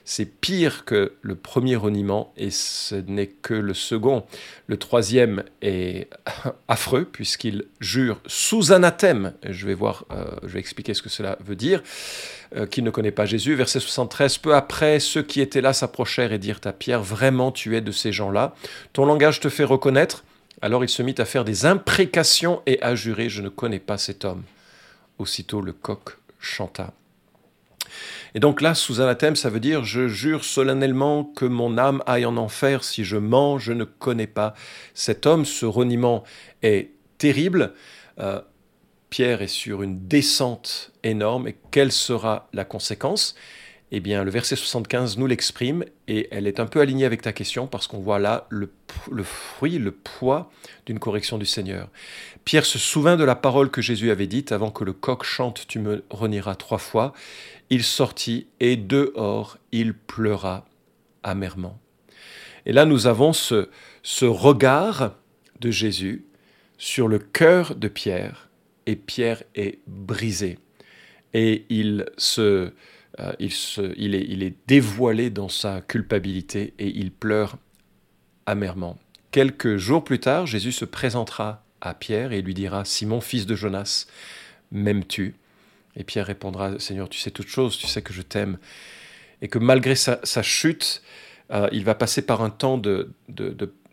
c'est 0.10 0.26
pire 0.26 0.86
que 0.86 1.14
le 1.22 1.36
premier 1.36 1.76
reniement 1.76 2.34
et 2.36 2.50
ce 2.50 2.96
n'est 2.96 3.28
que 3.28 3.54
le 3.54 3.76
second. 3.76 4.26
Le 4.66 4.76
troisième 4.76 5.44
est 5.62 6.10
affreux 6.68 7.06
puisqu'il 7.06 7.66
jure 7.80 8.20
sous 8.26 8.72
anathème, 8.72 9.34
je 9.48 9.68
vais 9.68 9.76
voir, 9.76 10.06
euh, 10.10 10.26
je 10.42 10.48
vais 10.48 10.60
expliquer 10.60 10.96
ce 10.96 11.04
que 11.04 11.10
cela 11.10 11.38
veut 11.46 11.56
dire, 11.56 11.84
euh, 12.56 12.66
qu'il 12.66 12.84
ne 12.86 12.90
connaît 12.90 13.12
pas 13.12 13.28
Jésus. 13.28 13.54
Verset 13.54 13.82
73, 13.82 14.40
peu 14.40 14.56
après, 14.56 15.00
ceux 15.00 15.22
qui 15.22 15.42
étaient 15.42 15.62
là 15.62 15.74
s'approchèrent 15.74 16.34
et 16.34 16.40
dirent 16.40 16.62
à 16.64 16.74
Pierre, 16.74 17.04
vraiment 17.04 17.52
tu 17.52 17.78
es 17.78 17.82
de 17.82 17.92
ces 17.92 18.12
gens-là, 18.12 18.56
ton 18.94 19.06
langage 19.06 19.40
te 19.40 19.48
fait 19.48 19.64
reconnaître. 19.64 20.24
Alors 20.64 20.84
il 20.84 20.90
se 20.90 21.04
mit 21.04 21.14
à 21.20 21.26
faire 21.26 21.46
des 21.46 21.68
imprécations 21.68 22.64
et 22.66 22.82
à 22.82 22.96
jurer, 22.96 23.30
je 23.30 23.44
ne 23.44 23.50
connais 23.50 23.78
pas 23.78 24.00
cet 24.00 24.26
homme. 24.26 24.42
Aussitôt 25.20 25.62
le 25.62 25.74
coq 25.74 26.18
chanta. 26.40 26.94
Et 28.36 28.40
donc 28.40 28.62
là, 28.62 28.76
sous 28.76 29.02
anathème, 29.02 29.36
ça 29.36 29.50
veut 29.50 29.60
dire 29.60 29.84
je 29.84 30.08
jure 30.08 30.44
solennellement 30.44 31.24
que 31.24 31.46
mon 31.46 31.78
âme 31.78 32.04
aille 32.06 32.26
en 32.26 32.38
enfer 32.38 32.84
si 32.84 33.04
je 33.04 33.18
mens, 33.18 33.58
je 33.58 33.74
ne 33.74 33.84
connais 33.84 34.28
pas 34.28 34.54
cet 34.94 35.26
homme. 35.26 35.46
Ce 35.46 35.66
reniement 35.66 36.24
est 36.62 36.92
terrible. 37.18 37.74
Euh, 38.20 38.42
Pierre 39.10 39.42
est 39.42 39.48
sur 39.48 39.82
une 39.82 40.08
descente 40.08 40.92
énorme. 41.04 41.48
Et 41.48 41.58
quelle 41.72 41.92
sera 41.92 42.48
la 42.54 42.66
conséquence? 42.66 43.36
Eh 43.92 44.00
bien, 44.00 44.24
le 44.24 44.30
verset 44.30 44.56
75 44.56 45.18
nous 45.18 45.26
l'exprime 45.26 45.84
et 46.08 46.28
elle 46.32 46.46
est 46.46 46.60
un 46.60 46.68
peu 46.68 46.80
alignée 46.80 47.06
avec 47.06 47.24
ta 47.24 47.34
question 47.34 47.66
parce 47.66 47.88
qu'on 47.88 48.00
voit 48.00 48.20
là 48.20 48.46
le, 48.50 48.72
fruit, 49.24 49.80
le 49.80 49.92
poids 49.92 50.52
d'une 50.86 51.00
correction 51.00 51.40
du 51.40 51.48
Seigneur. 51.48 51.90
Pierre 52.46 52.66
se 52.66 52.78
souvint 52.78 53.18
de 53.18 53.24
la 53.24 53.36
parole 53.36 53.72
que 53.72 53.82
Jésus 53.82 54.12
avait 54.12 54.28
dite 54.28 54.52
avant 54.52 54.70
que 54.70 54.84
le 54.84 54.94
coq 54.94 55.24
chante, 55.24 55.66
tu 55.68 55.80
me 55.80 56.04
renieras 56.12 56.56
trois 56.56 56.78
fois. 56.78 57.14
Il 57.72 57.84
sortit 57.84 58.48
et 58.60 58.76
dehors 58.76 59.58
il 59.72 59.96
pleura 59.96 60.66
amèrement. 61.24 61.80
Et 62.68 62.74
là 62.74 62.86
nous 62.86 63.08
avons 63.08 63.34
ce, 63.34 63.70
ce 64.04 64.26
regard 64.26 65.16
de 65.60 65.72
Jésus 65.72 66.26
sur 66.78 67.08
le 67.08 67.18
cœur 67.18 67.74
de 67.76 67.88
Pierre 67.88 68.50
et 68.86 68.96
Pierre 68.96 69.44
est 69.56 69.80
brisé 69.88 70.60
et 71.34 71.66
il 71.70 72.06
se 72.18 72.72
euh, 73.20 73.34
il, 73.40 74.16
est, 74.16 74.26
il 74.30 74.44
est 74.44 74.56
dévoilé 74.68 75.30
dans 75.30 75.50
sa 75.50 75.82
culpabilité 75.82 76.74
et 76.80 76.88
il 76.88 77.12
pleure 77.12 77.58
amèrement. 78.46 78.98
Quelques 79.32 79.78
jours 79.78 80.04
plus 80.04 80.20
tard, 80.20 80.48
Jésus 80.48 80.72
se 80.72 80.86
présentera 80.86 81.64
à 81.82 81.94
Pierre 81.94 82.32
et 82.32 82.42
lui 82.42 82.54
dira, 82.54 82.86
Simon, 82.86 83.22
fils 83.22 83.46
de 83.46 83.56
Jonas, 83.56 84.08
m'aimes-tu? 84.72 85.36
Et 85.96 86.04
Pierre 86.04 86.28
répondra, 86.28 86.80
Seigneur, 86.80 87.10
tu 87.10 87.20
sais 87.20 87.32
toutes 87.32 87.48
choses, 87.48 87.78
tu 87.78 87.88
sais 87.88 88.02
que 88.02 88.14
je 88.14 88.22
t'aime. 88.22 88.58
Et 89.42 89.48
que 89.48 89.60
malgré 89.60 89.96
sa, 89.96 90.20
chute, 90.42 91.02
euh, 91.52 91.68
il 91.72 91.84
va 91.84 91.96
passer 91.96 92.22
par 92.22 92.42
un 92.42 92.50
temps 92.50 92.78
de, 92.78 93.12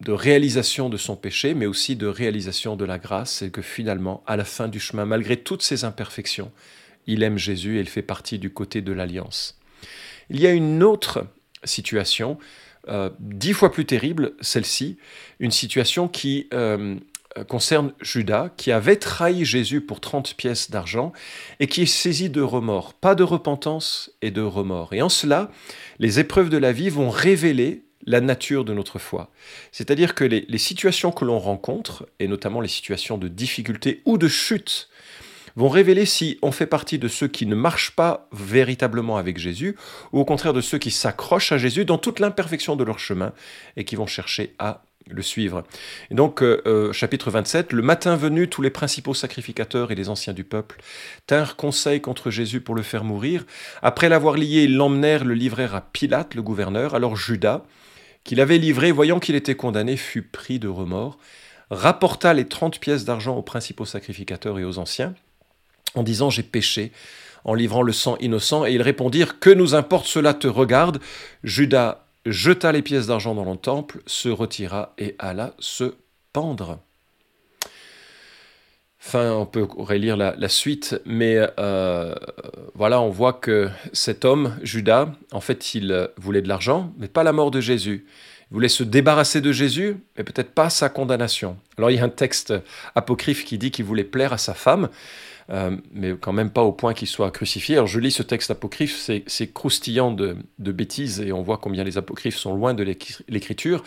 réalisation 0.06 0.88
de 0.88 0.96
son 0.96 1.16
péché, 1.16 1.54
mais 1.54 1.66
aussi 1.66 1.96
de 1.96 2.06
réalisation 2.06 2.76
de 2.76 2.84
la 2.84 2.98
grâce, 2.98 3.42
et 3.42 3.50
que 3.50 3.62
finalement, 3.62 4.22
à 4.26 4.36
la 4.36 4.44
fin 4.44 4.68
du 4.68 4.80
chemin, 4.80 5.04
malgré 5.04 5.36
toutes 5.36 5.62
ses 5.62 5.84
imperfections, 5.84 6.52
il 7.06 7.22
aime 7.22 7.38
Jésus 7.38 7.76
et 7.76 7.80
il 7.80 7.88
fait 7.88 8.02
partie 8.02 8.38
du 8.38 8.50
côté 8.50 8.82
de 8.82 8.92
l'alliance. 8.92 9.58
Il 10.30 10.40
y 10.40 10.46
a 10.46 10.52
une 10.52 10.82
autre 10.82 11.26
situation, 11.64 12.38
euh, 12.88 13.10
dix 13.18 13.52
fois 13.52 13.72
plus 13.72 13.86
terrible, 13.86 14.34
celle-ci, 14.40 14.98
une 15.40 15.50
situation 15.50 16.08
qui 16.08 16.48
euh, 16.52 16.96
concerne 17.48 17.92
Judas, 18.00 18.50
qui 18.56 18.72
avait 18.72 18.96
trahi 18.96 19.44
Jésus 19.44 19.80
pour 19.80 20.00
30 20.00 20.34
pièces 20.34 20.70
d'argent 20.70 21.12
et 21.60 21.66
qui 21.66 21.82
est 21.82 21.86
saisi 21.86 22.30
de 22.30 22.40
remords, 22.40 22.94
pas 22.94 23.14
de 23.14 23.22
repentance 23.22 24.10
et 24.22 24.30
de 24.30 24.42
remords. 24.42 24.92
Et 24.92 25.02
en 25.02 25.08
cela, 25.08 25.50
les 25.98 26.18
épreuves 26.18 26.48
de 26.48 26.58
la 26.58 26.72
vie 26.72 26.88
vont 26.88 27.10
révéler 27.10 27.82
la 28.06 28.20
nature 28.20 28.64
de 28.64 28.72
notre 28.72 28.98
foi. 28.98 29.30
C'est-à-dire 29.72 30.14
que 30.14 30.24
les, 30.24 30.46
les 30.48 30.58
situations 30.58 31.10
que 31.10 31.24
l'on 31.24 31.40
rencontre, 31.40 32.08
et 32.20 32.28
notamment 32.28 32.60
les 32.60 32.68
situations 32.68 33.18
de 33.18 33.26
difficulté 33.26 34.00
ou 34.04 34.16
de 34.16 34.28
chute, 34.28 34.88
vont 35.56 35.68
révéler 35.68 36.06
si 36.06 36.38
on 36.42 36.52
fait 36.52 36.66
partie 36.66 36.98
de 36.98 37.08
ceux 37.08 37.28
qui 37.28 37.46
ne 37.46 37.54
marchent 37.54 37.96
pas 37.96 38.28
véritablement 38.32 39.16
avec 39.16 39.38
Jésus, 39.38 39.76
ou 40.12 40.20
au 40.20 40.24
contraire 40.24 40.52
de 40.52 40.60
ceux 40.60 40.78
qui 40.78 40.90
s'accrochent 40.90 41.52
à 41.52 41.58
Jésus 41.58 41.84
dans 41.84 41.98
toute 41.98 42.20
l'imperfection 42.20 42.76
de 42.76 42.84
leur 42.84 42.98
chemin 42.98 43.32
et 43.76 43.84
qui 43.84 43.96
vont 43.96 44.06
chercher 44.06 44.54
à 44.58 44.82
le 45.08 45.22
suivre. 45.22 45.62
Et 46.10 46.14
donc, 46.14 46.42
euh, 46.42 46.60
euh, 46.66 46.92
chapitre 46.92 47.30
27, 47.30 47.72
le 47.72 47.82
matin 47.82 48.16
venu, 48.16 48.48
tous 48.48 48.62
les 48.62 48.70
principaux 48.70 49.14
sacrificateurs 49.14 49.92
et 49.92 49.94
les 49.94 50.08
anciens 50.08 50.32
du 50.32 50.44
peuple 50.44 50.80
tinrent 51.26 51.56
conseil 51.56 52.00
contre 52.00 52.30
Jésus 52.30 52.60
pour 52.60 52.74
le 52.74 52.82
faire 52.82 53.04
mourir. 53.04 53.46
Après 53.82 54.08
l'avoir 54.08 54.36
lié, 54.36 54.64
ils 54.64 54.76
l'emmenèrent, 54.76 55.24
le 55.24 55.34
livrèrent 55.34 55.74
à 55.74 55.80
Pilate, 55.80 56.34
le 56.34 56.42
gouverneur. 56.42 56.94
Alors 56.94 57.16
Judas, 57.16 57.62
qui 58.24 58.34
l'avait 58.34 58.58
livré, 58.58 58.90
voyant 58.90 59.20
qu'il 59.20 59.36
était 59.36 59.54
condamné, 59.54 59.96
fut 59.96 60.22
pris 60.22 60.58
de 60.58 60.68
remords, 60.68 61.18
rapporta 61.70 62.34
les 62.34 62.46
trente 62.46 62.80
pièces 62.80 63.04
d'argent 63.04 63.36
aux 63.36 63.42
principaux 63.42 63.84
sacrificateurs 63.84 64.58
et 64.58 64.64
aux 64.64 64.78
anciens, 64.78 65.14
en 65.94 66.02
disant 66.02 66.30
J'ai 66.30 66.42
péché 66.42 66.92
en 67.44 67.54
livrant 67.54 67.82
le 67.82 67.92
sang 67.92 68.16
innocent, 68.18 68.66
et 68.66 68.72
ils 68.72 68.82
répondirent 68.82 69.38
Que 69.38 69.50
nous 69.50 69.74
importe 69.74 70.06
cela 70.06 70.34
te 70.34 70.48
regarde 70.48 71.00
Judas 71.44 72.06
jeta 72.26 72.72
les 72.72 72.82
pièces 72.82 73.06
d'argent 73.06 73.34
dans 73.34 73.50
le 73.50 73.56
temple, 73.56 74.00
se 74.06 74.28
retira 74.28 74.92
et 74.98 75.14
alla 75.18 75.54
se 75.58 75.94
pendre. 76.32 76.80
Enfin, 79.00 79.30
on 79.32 79.46
peut 79.46 79.62
relire 79.62 80.16
la, 80.16 80.48
suite, 80.48 81.00
mais 81.06 81.38
euh, 81.60 82.12
voilà, 82.74 83.00
on 83.00 83.10
voit 83.10 83.34
que 83.34 83.70
cet 83.92 84.24
homme, 84.24 84.58
Judas, 84.62 85.08
en 85.30 85.40
fait, 85.40 85.74
il 85.74 86.10
voulait 86.16 86.42
de 86.42 86.48
l'argent, 86.48 86.92
mais 86.98 87.06
pas 87.06 87.22
la 87.22 87.32
mort 87.32 87.52
de 87.52 87.60
Jésus. 87.60 88.04
Il 88.50 88.54
voulait 88.54 88.68
se 88.68 88.82
débarrasser 88.82 89.40
de 89.40 89.52
Jésus, 89.52 89.96
mais 90.16 90.24
peut-être 90.24 90.50
pas 90.50 90.70
sa 90.70 90.88
condamnation. 90.88 91.56
Alors 91.78 91.90
il 91.90 91.96
y 91.96 92.00
a 92.00 92.04
un 92.04 92.08
texte 92.08 92.52
apocryphe 92.96 93.44
qui 93.44 93.58
dit 93.58 93.70
qu'il 93.70 93.84
voulait 93.84 94.04
plaire 94.04 94.32
à 94.32 94.38
sa 94.38 94.54
femme, 94.54 94.88
euh, 95.50 95.76
mais 95.92 96.14
quand 96.20 96.32
même 96.32 96.50
pas 96.50 96.62
au 96.62 96.72
point 96.72 96.94
qu'il 96.94 97.08
soit 97.08 97.30
crucifié. 97.30 97.76
Alors 97.76 97.86
je 97.86 98.00
lis 98.00 98.10
ce 98.10 98.22
texte 98.22 98.50
apocryphe, 98.50 99.10
c'est 99.26 99.52
croustillant 99.52 100.12
de, 100.12 100.36
bêtises, 100.58 101.20
et 101.20 101.32
on 101.32 101.42
voit 101.42 101.58
combien 101.58 101.84
les 101.84 101.98
apocryphes 101.98 102.36
sont 102.36 102.54
loin 102.54 102.74
de 102.74 102.82
l'écriture. 103.28 103.82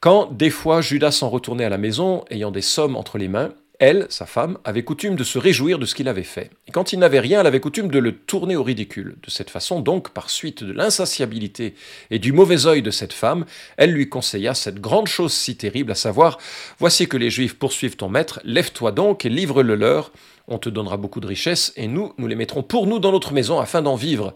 Quand 0.00 0.30
des 0.32 0.50
fois 0.50 0.80
Judas 0.80 1.12
s'en 1.12 1.30
retournait 1.30 1.64
à 1.64 1.70
la 1.70 1.78
maison, 1.78 2.24
ayant 2.30 2.50
des 2.50 2.60
sommes 2.60 2.96
entre 2.96 3.16
les 3.16 3.28
mains, 3.28 3.52
elle, 3.80 4.06
sa 4.08 4.26
femme, 4.26 4.58
avait 4.64 4.84
coutume 4.84 5.16
de 5.16 5.24
se 5.24 5.38
réjouir 5.38 5.78
de 5.78 5.86
ce 5.86 5.94
qu'il 5.94 6.08
avait 6.08 6.22
fait. 6.22 6.50
Et 6.68 6.72
quand 6.72 6.92
il 6.92 6.98
n'avait 6.98 7.20
rien, 7.20 7.40
elle 7.40 7.46
avait 7.46 7.60
coutume 7.60 7.88
de 7.88 7.98
le 7.98 8.12
tourner 8.12 8.56
au 8.56 8.62
ridicule. 8.62 9.16
De 9.22 9.30
cette 9.30 9.50
façon, 9.50 9.80
donc, 9.80 10.10
par 10.10 10.30
suite 10.30 10.62
de 10.62 10.72
l'insatiabilité 10.72 11.74
et 12.10 12.18
du 12.18 12.32
mauvais 12.32 12.66
œil 12.66 12.82
de 12.82 12.90
cette 12.90 13.12
femme, 13.12 13.44
elle 13.76 13.90
lui 13.90 14.08
conseilla 14.08 14.54
cette 14.54 14.80
grande 14.80 15.08
chose 15.08 15.32
si 15.32 15.56
terrible, 15.56 15.92
à 15.92 15.96
savoir 15.96 16.38
Voici 16.78 17.08
que 17.08 17.16
les 17.16 17.30
Juifs 17.30 17.58
poursuivent 17.58 17.96
ton 17.96 18.08
maître, 18.08 18.40
lève-toi 18.44 18.92
donc 18.92 19.24
et 19.24 19.28
livre-le 19.28 19.74
leur, 19.74 20.12
on 20.46 20.58
te 20.58 20.68
donnera 20.68 20.96
beaucoup 20.96 21.20
de 21.20 21.26
richesses, 21.26 21.72
et 21.76 21.88
nous, 21.88 22.12
nous 22.18 22.26
les 22.26 22.36
mettrons 22.36 22.62
pour 22.62 22.86
nous 22.86 22.98
dans 22.98 23.12
notre 23.12 23.32
maison 23.32 23.58
afin 23.58 23.82
d'en 23.82 23.96
vivre. 23.96 24.34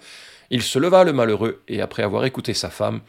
Il 0.51 0.63
se 0.63 0.79
leva 0.79 1.05
le 1.05 1.13
malheureux, 1.13 1.63
et 1.69 1.83
après 1.83 2.03
avoir 2.03 2.25
écouté 2.25 2.55
sa 2.55 2.71
femme, 2.71 3.01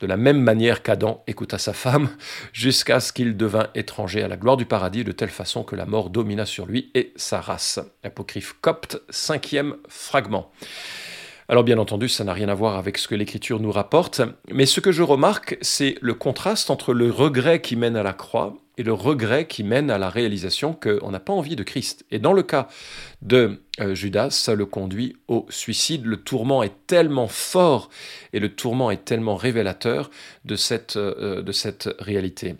de 0.00 0.06
la 0.06 0.16
même 0.16 0.40
manière 0.40 0.82
qu'Adam 0.82 1.24
écouta 1.26 1.58
sa 1.58 1.72
femme, 1.72 2.08
jusqu'à 2.52 3.00
ce 3.00 3.12
qu'il 3.12 3.36
devint 3.36 3.68
étranger 3.74 4.22
à 4.22 4.28
la 4.28 4.36
gloire 4.36 4.56
du 4.56 4.64
paradis, 4.64 5.04
de 5.04 5.12
telle 5.12 5.30
façon 5.30 5.64
que 5.64 5.76
la 5.76 5.86
mort 5.86 6.10
domina 6.10 6.46
sur 6.46 6.66
lui 6.66 6.90
et 6.94 7.12
sa 7.16 7.40
race. 7.40 7.80
Apocryphe 8.04 8.56
copte, 8.60 9.02
cinquième 9.10 9.76
fragment. 9.88 10.50
Alors 11.48 11.64
bien 11.64 11.78
entendu, 11.78 12.08
ça 12.08 12.24
n'a 12.24 12.32
rien 12.32 12.48
à 12.48 12.54
voir 12.54 12.78
avec 12.78 12.96
ce 12.96 13.06
que 13.06 13.14
l'Écriture 13.14 13.60
nous 13.60 13.72
rapporte, 13.72 14.22
mais 14.50 14.64
ce 14.64 14.80
que 14.80 14.92
je 14.92 15.02
remarque, 15.02 15.58
c'est 15.60 15.96
le 16.00 16.14
contraste 16.14 16.70
entre 16.70 16.94
le 16.94 17.10
regret 17.10 17.60
qui 17.60 17.76
mène 17.76 17.96
à 17.96 18.02
la 18.02 18.14
croix 18.14 18.56
et 18.76 18.82
le 18.82 18.92
regret 18.92 19.46
qui 19.46 19.62
mène 19.62 19.90
à 19.90 19.98
la 19.98 20.10
réalisation 20.10 20.74
qu'on 20.74 21.10
n'a 21.10 21.20
pas 21.20 21.32
envie 21.32 21.56
de 21.56 21.62
Christ. 21.62 22.04
Et 22.10 22.18
dans 22.18 22.32
le 22.32 22.42
cas 22.42 22.68
de 23.22 23.60
euh, 23.80 23.94
Judas, 23.94 24.30
ça 24.30 24.54
le 24.54 24.66
conduit 24.66 25.16
au 25.28 25.46
suicide. 25.48 26.06
Le 26.06 26.16
tourment 26.16 26.62
est 26.62 26.86
tellement 26.86 27.28
fort 27.28 27.90
et 28.32 28.40
le 28.40 28.54
tourment 28.54 28.90
est 28.90 29.04
tellement 29.04 29.36
révélateur 29.36 30.10
de 30.44 30.56
cette, 30.56 30.96
euh, 30.96 31.42
de 31.42 31.52
cette 31.52 31.88
réalité. 31.98 32.56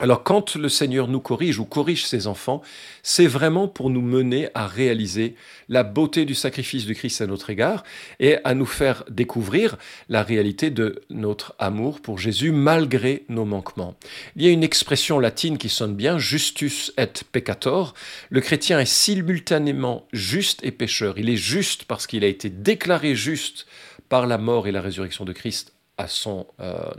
Alors 0.00 0.24
quand 0.24 0.56
le 0.56 0.68
Seigneur 0.68 1.06
nous 1.06 1.20
corrige 1.20 1.60
ou 1.60 1.64
corrige 1.64 2.04
ses 2.04 2.26
enfants, 2.26 2.62
c'est 3.04 3.28
vraiment 3.28 3.68
pour 3.68 3.90
nous 3.90 4.00
mener 4.00 4.48
à 4.54 4.66
réaliser 4.66 5.36
la 5.68 5.84
beauté 5.84 6.24
du 6.24 6.34
sacrifice 6.34 6.84
du 6.84 6.96
Christ 6.96 7.20
à 7.20 7.28
notre 7.28 7.50
égard 7.50 7.84
et 8.18 8.38
à 8.42 8.54
nous 8.54 8.66
faire 8.66 9.04
découvrir 9.08 9.76
la 10.08 10.24
réalité 10.24 10.70
de 10.70 11.02
notre 11.10 11.54
amour 11.60 12.00
pour 12.00 12.18
Jésus 12.18 12.50
malgré 12.50 13.24
nos 13.28 13.44
manquements. 13.44 13.94
Il 14.34 14.42
y 14.42 14.48
a 14.48 14.50
une 14.50 14.64
expression 14.64 15.20
latine 15.20 15.58
qui 15.58 15.68
sonne 15.68 15.94
bien, 15.94 16.18
justus 16.18 16.92
et 16.98 17.06
peccator. 17.30 17.94
Le 18.30 18.40
chrétien 18.40 18.80
est 18.80 18.86
simultanément 18.86 20.08
juste 20.12 20.58
et 20.64 20.72
pécheur. 20.72 21.18
Il 21.18 21.30
est 21.30 21.36
juste 21.36 21.84
parce 21.84 22.08
qu'il 22.08 22.24
a 22.24 22.28
été 22.28 22.50
déclaré 22.50 23.14
juste 23.14 23.66
par 24.08 24.26
la 24.26 24.38
mort 24.38 24.66
et 24.66 24.72
la 24.72 24.80
résurrection 24.80 25.24
de 25.24 25.32
Christ 25.32 25.73
euh, 25.98 26.90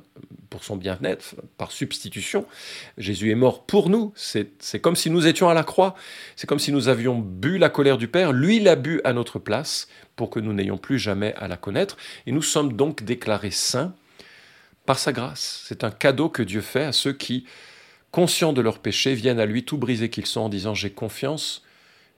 pour 0.50 0.64
son 0.64 0.78
bien-être, 0.78 1.36
par 1.58 1.72
substitution. 1.72 2.46
Jésus 2.98 3.30
est 3.30 3.36
mort 3.36 3.66
pour 3.66 3.90
nous. 3.90 4.14
C'est 4.16 4.80
comme 4.80 4.96
si 4.96 5.10
nous 5.10 5.28
étions 5.28 5.50
à 5.50 5.54
la 5.54 5.64
croix. 5.64 5.96
C'est 6.38 6.48
comme 6.48 6.60
si 6.60 6.72
nous 6.72 6.88
avions 6.88 7.20
bu 7.20 7.58
la 7.58 7.70
colère 7.70 7.98
du 7.98 8.08
Père. 8.08 8.32
Lui 8.32 8.60
l'a 8.62 8.78
bu 8.78 9.02
à 9.04 9.12
notre 9.12 9.38
place 9.38 9.90
pour 10.16 10.30
que 10.30 10.40
nous 10.40 10.54
n'ayons 10.54 10.78
plus 10.78 10.98
jamais 10.98 11.34
à 11.36 11.50
la 11.50 11.58
connaître. 11.58 11.98
Et 12.26 12.32
nous 12.32 12.42
sommes 12.42 12.74
donc 12.74 13.04
déclarés 13.04 13.52
saints 13.52 13.94
par 14.86 14.98
sa 14.98 15.12
grâce. 15.12 15.64
C'est 15.66 15.84
un 15.84 15.92
cadeau 15.92 16.30
que 16.30 16.44
Dieu 16.44 16.62
fait 16.62 16.86
à 16.86 16.94
ceux 16.94 17.14
qui, 17.14 17.46
conscients 18.12 18.54
de 18.54 18.62
leurs 18.62 18.80
péchés, 18.80 19.14
viennent 19.14 19.40
à 19.40 19.46
lui 19.46 19.66
tout 19.66 19.78
brisés 19.78 20.10
qu'ils 20.10 20.26
sont 20.26 20.42
en 20.42 20.50
disant 20.50 20.74
j'ai 20.74 20.92
confiance 20.92 21.64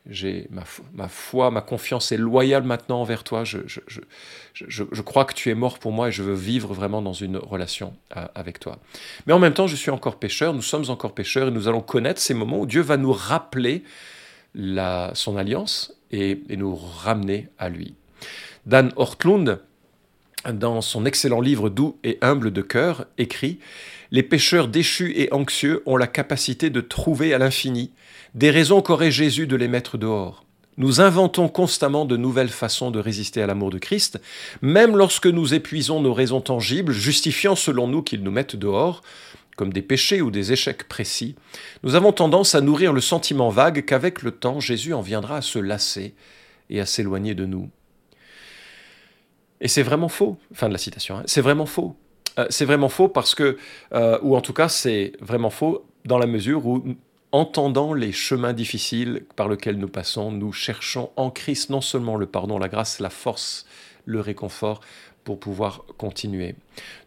j'ai 0.09 0.47
ma, 0.51 1.07
foi, 1.07 1.51
ma 1.51 1.61
confiance 1.61 2.11
est 2.11 2.17
loyale 2.17 2.63
maintenant 2.63 3.01
envers 3.01 3.23
toi. 3.23 3.43
Je, 3.43 5.01
crois 5.01 5.25
que 5.25 5.33
tu 5.33 5.49
es 5.49 5.55
mort 5.55 5.79
pour 5.79 5.91
moi 5.91 6.09
et 6.09 6.11
je 6.11 6.23
veux 6.23 6.33
vivre 6.33 6.73
vraiment 6.73 7.01
dans 7.01 7.13
une 7.13 7.37
relation 7.37 7.93
euh, 8.15 8.25
avec 8.35 8.59
toi. 8.59 8.79
Mais 9.25 9.33
en 9.33 9.39
même 9.39 9.53
temps, 9.53 9.67
je 9.67 9.75
suis 9.75 9.91
encore 9.91 10.17
pécheur, 10.17 10.53
nous 10.53 10.61
sommes 10.61 10.89
encore 10.89 11.13
pécheurs 11.13 11.49
et 11.49 11.51
nous 11.51 11.67
allons 11.67 11.81
connaître 11.81 12.21
ces 12.21 12.33
moments 12.33 12.59
où 12.59 12.65
Dieu 12.65 12.81
va 12.81 12.97
nous 12.97 13.13
rappeler 13.13 13.83
son 15.13 15.37
alliance 15.37 15.93
et, 16.11 16.41
et 16.49 16.57
nous 16.57 16.75
ramener 16.75 17.49
à 17.59 17.69
lui. 17.69 17.95
Dan 18.65 18.91
Hortlund, 18.95 19.59
dans 20.53 20.81
son 20.81 21.05
excellent 21.05 21.41
livre 21.41 21.69
Doux 21.69 21.97
et 22.03 22.17
humble 22.21 22.51
de 22.51 22.61
cœur, 22.61 23.05
écrit 23.17 23.59
Les 24.11 24.23
pécheurs 24.23 24.67
déchus 24.67 25.13
et 25.15 25.31
anxieux 25.33 25.83
ont 25.85 25.97
la 25.97 26.07
capacité 26.07 26.69
de 26.69 26.81
trouver 26.81 27.33
à 27.33 27.37
l'infini 27.37 27.91
des 28.35 28.51
raisons 28.51 28.81
qu'aurait 28.81 29.11
Jésus 29.11 29.47
de 29.47 29.55
les 29.55 29.67
mettre 29.67 29.97
dehors. 29.97 30.43
Nous 30.77 31.01
inventons 31.01 31.49
constamment 31.49 32.05
de 32.05 32.17
nouvelles 32.17 32.49
façons 32.49 32.91
de 32.91 32.99
résister 32.99 33.41
à 33.41 33.47
l'amour 33.47 33.71
de 33.71 33.79
Christ, 33.79 34.19
même 34.61 34.95
lorsque 34.95 35.25
nous 35.25 35.55
épuisons 35.55 36.01
nos 36.01 36.13
raisons 36.13 36.39
tangibles, 36.39 36.93
justifiant 36.93 37.55
selon 37.55 37.87
nous 37.87 38.03
qu'ils 38.03 38.21
nous 38.21 38.31
mettent 38.31 38.55
dehors, 38.55 39.01
comme 39.55 39.73
des 39.73 39.81
péchés 39.81 40.21
ou 40.21 40.29
des 40.29 40.51
échecs 40.51 40.87
précis, 40.87 41.35
nous 41.81 41.95
avons 41.95 42.13
tendance 42.13 42.53
à 42.53 42.61
nourrir 42.61 42.93
le 42.93 43.01
sentiment 43.01 43.49
vague 43.49 43.85
qu'avec 43.85 44.21
le 44.21 44.29
temps, 44.31 44.59
Jésus 44.59 44.93
en 44.93 45.01
viendra 45.01 45.37
à 45.37 45.41
se 45.41 45.57
lasser 45.57 46.13
et 46.69 46.79
à 46.79 46.85
s'éloigner 46.85 47.33
de 47.33 47.47
nous. 47.47 47.71
Et 49.61 49.67
c'est 49.67 49.83
vraiment 49.83 50.09
faux, 50.09 50.37
fin 50.53 50.67
de 50.67 50.73
la 50.73 50.77
citation, 50.77 51.17
hein. 51.17 51.23
c'est 51.25 51.41
vraiment 51.41 51.65
faux. 51.65 51.95
Euh, 52.37 52.45
c'est 52.49 52.65
vraiment 52.65 52.89
faux 52.89 53.07
parce 53.07 53.33
que, 53.33 53.57
euh, 53.93 54.19
ou 54.21 54.35
en 54.35 54.41
tout 54.41 54.53
cas 54.53 54.69
c'est 54.69 55.13
vraiment 55.19 55.49
faux 55.49 55.85
dans 56.05 56.19
la 56.19 56.27
mesure 56.27 56.65
où 56.67 56.83
entendant 57.31 57.93
les 57.93 58.11
chemins 58.11 58.53
difficiles 58.53 59.25
par 59.35 59.49
lesquels 59.49 59.77
nous 59.77 59.87
passons, 59.87 60.31
nous 60.31 60.53
cherchons 60.53 61.09
en 61.15 61.29
Christ 61.29 61.69
non 61.69 61.81
seulement 61.81 62.15
le 62.15 62.25
pardon, 62.25 62.57
la 62.57 62.69
grâce, 62.69 62.99
la 62.99 63.09
force, 63.09 63.65
le 64.05 64.21
réconfort 64.21 64.81
pour 65.27 65.41
pouvoir 65.41 65.83
continuer. 65.97 66.55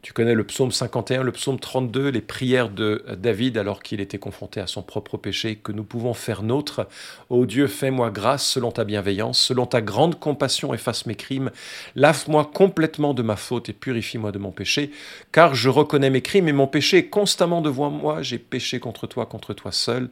Tu 0.02 0.12
connais 0.12 0.34
le 0.34 0.44
psaume 0.44 0.72
51, 0.72 1.22
le 1.22 1.32
psaume 1.32 1.58
32, 1.58 2.10
les 2.10 2.20
prières 2.20 2.68
de 2.68 3.02
David 3.16 3.56
alors 3.56 3.82
qu'il 3.82 3.98
était 3.98 4.18
confronté 4.18 4.60
à 4.60 4.66
son 4.66 4.82
propre 4.82 5.16
péché, 5.16 5.56
que 5.56 5.72
nous 5.72 5.84
pouvons 5.84 6.12
faire 6.12 6.42
nôtre. 6.42 6.86
Ô 7.30 7.46
Dieu, 7.46 7.66
fais-moi 7.66 8.10
grâce 8.10 8.46
selon 8.46 8.72
ta 8.72 8.84
bienveillance, 8.84 9.40
selon 9.40 9.64
ta 9.64 9.80
grande 9.80 10.20
compassion, 10.20 10.74
efface 10.74 11.06
mes 11.06 11.14
crimes, 11.14 11.50
lave-moi 11.96 12.50
complètement 12.52 13.14
de 13.14 13.22
ma 13.22 13.36
faute 13.36 13.70
et 13.70 13.72
purifie-moi 13.72 14.32
de 14.32 14.38
mon 14.38 14.50
péché, 14.50 14.90
car 15.32 15.54
je 15.54 15.70
reconnais 15.70 16.10
mes 16.10 16.20
crimes 16.20 16.48
et 16.48 16.52
mon 16.52 16.66
péché 16.66 16.98
est 16.98 17.08
constamment 17.08 17.62
devant 17.62 17.88
moi, 17.88 18.20
j'ai 18.20 18.38
péché 18.38 18.80
contre 18.80 19.06
toi, 19.06 19.24
contre 19.24 19.54
toi 19.54 19.72
seul, 19.72 20.10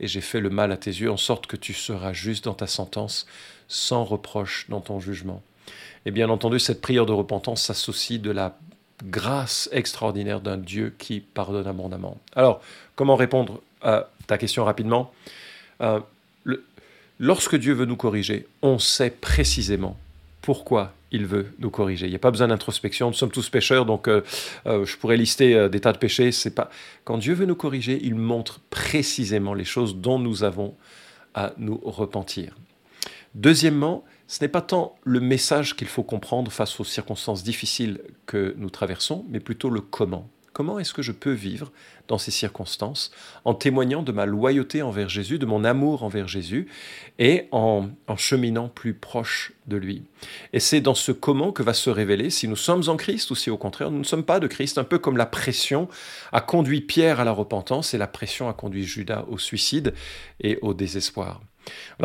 et 0.00 0.06
j'ai 0.06 0.20
fait 0.20 0.40
le 0.40 0.50
mal 0.50 0.70
à 0.70 0.76
tes 0.76 0.90
yeux, 0.90 1.10
en 1.10 1.16
sorte 1.16 1.46
que 1.46 1.56
tu 1.56 1.72
seras 1.72 2.12
juste 2.12 2.44
dans 2.44 2.52
ta 2.52 2.66
sentence, 2.66 3.26
sans 3.68 4.04
reproche 4.04 4.66
dans 4.68 4.82
ton 4.82 5.00
jugement. 5.00 5.42
Et 6.06 6.10
bien 6.10 6.28
entendu, 6.30 6.58
cette 6.58 6.80
prière 6.80 7.06
de 7.06 7.12
repentance 7.12 7.62
s'associe 7.62 8.20
de 8.20 8.30
la 8.30 8.56
grâce 9.04 9.68
extraordinaire 9.72 10.40
d'un 10.40 10.56
Dieu 10.56 10.94
qui 10.98 11.20
pardonne 11.20 11.66
abondamment. 11.66 12.18
Alors, 12.34 12.60
comment 12.96 13.16
répondre 13.16 13.60
à 13.82 14.08
ta 14.26 14.38
question 14.38 14.64
rapidement 14.64 15.12
euh, 15.80 16.00
Lorsque 17.20 17.56
Dieu 17.56 17.74
veut 17.74 17.84
nous 17.84 17.96
corriger, 17.96 18.46
on 18.62 18.78
sait 18.78 19.10
précisément 19.10 19.96
pourquoi 20.40 20.92
il 21.10 21.26
veut 21.26 21.52
nous 21.58 21.70
corriger. 21.70 22.06
Il 22.06 22.10
n'y 22.10 22.16
a 22.16 22.20
pas 22.20 22.30
besoin 22.30 22.48
d'introspection, 22.48 23.08
nous 23.08 23.14
sommes 23.14 23.30
tous 23.30 23.48
pécheurs, 23.48 23.86
donc 23.86 24.08
euh, 24.08 24.22
euh, 24.66 24.84
je 24.84 24.96
pourrais 24.96 25.16
lister 25.16 25.68
des 25.68 25.80
tas 25.80 25.92
de 25.92 25.98
péchés. 25.98 26.32
C'est 26.32 26.54
pas 26.54 26.70
quand 27.04 27.18
Dieu 27.18 27.34
veut 27.34 27.46
nous 27.46 27.56
corriger, 27.56 27.98
il 28.02 28.14
montre 28.14 28.60
précisément 28.70 29.54
les 29.54 29.64
choses 29.64 29.96
dont 29.96 30.18
nous 30.18 30.44
avons 30.44 30.74
à 31.34 31.52
nous 31.58 31.80
repentir. 31.84 32.54
Deuxièmement, 33.38 34.04
ce 34.26 34.42
n'est 34.42 34.48
pas 34.48 34.62
tant 34.62 34.96
le 35.04 35.20
message 35.20 35.76
qu'il 35.76 35.86
faut 35.86 36.02
comprendre 36.02 36.50
face 36.50 36.80
aux 36.80 36.84
circonstances 36.84 37.44
difficiles 37.44 38.00
que 38.26 38.52
nous 38.58 38.68
traversons, 38.68 39.24
mais 39.28 39.38
plutôt 39.38 39.70
le 39.70 39.80
comment. 39.80 40.28
Comment 40.52 40.80
est-ce 40.80 40.92
que 40.92 41.02
je 41.02 41.12
peux 41.12 41.34
vivre 41.34 41.70
dans 42.08 42.18
ces 42.18 42.32
circonstances 42.32 43.12
en 43.44 43.54
témoignant 43.54 44.02
de 44.02 44.10
ma 44.10 44.26
loyauté 44.26 44.82
envers 44.82 45.08
Jésus, 45.08 45.38
de 45.38 45.46
mon 45.46 45.62
amour 45.62 46.02
envers 46.02 46.26
Jésus 46.26 46.66
et 47.20 47.46
en, 47.52 47.90
en 48.08 48.16
cheminant 48.16 48.68
plus 48.68 48.92
proche 48.92 49.52
de 49.68 49.76
lui? 49.76 50.02
Et 50.52 50.58
c'est 50.58 50.80
dans 50.80 50.96
ce 50.96 51.12
comment 51.12 51.52
que 51.52 51.62
va 51.62 51.74
se 51.74 51.90
révéler 51.90 52.30
si 52.30 52.48
nous 52.48 52.56
sommes 52.56 52.88
en 52.88 52.96
Christ 52.96 53.30
ou 53.30 53.36
si 53.36 53.50
au 53.50 53.56
contraire 53.56 53.92
nous 53.92 54.00
ne 54.00 54.04
sommes 54.04 54.24
pas 54.24 54.40
de 54.40 54.48
Christ, 54.48 54.78
un 54.78 54.84
peu 54.84 54.98
comme 54.98 55.16
la 55.16 55.26
pression 55.26 55.86
a 56.32 56.40
conduit 56.40 56.80
Pierre 56.80 57.20
à 57.20 57.24
la 57.24 57.30
repentance 57.30 57.94
et 57.94 57.98
la 57.98 58.08
pression 58.08 58.48
a 58.48 58.52
conduit 58.52 58.82
Judas 58.82 59.26
au 59.28 59.38
suicide 59.38 59.94
et 60.40 60.58
au 60.60 60.74
désespoir. 60.74 61.40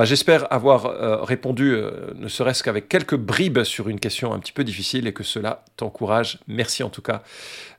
J'espère 0.04 0.52
avoir 0.52 0.86
euh, 0.86 1.24
répondu, 1.24 1.74
euh, 1.74 2.14
ne 2.16 2.28
serait-ce 2.28 2.64
qu'avec 2.64 2.90
quelques 2.90 3.16
bribes 3.16 3.64
sur 3.64 3.90
une 3.90 4.00
question 4.00 4.34
un 4.34 4.40
petit 4.40 4.52
peu 4.52 4.64
difficile 4.64 5.08
et 5.08 5.14
que 5.14 5.24
cela 5.24 5.64
t'encourage. 5.78 6.40
Merci 6.48 6.84
en 6.84 6.90
tout 6.90 7.02
cas 7.02 7.24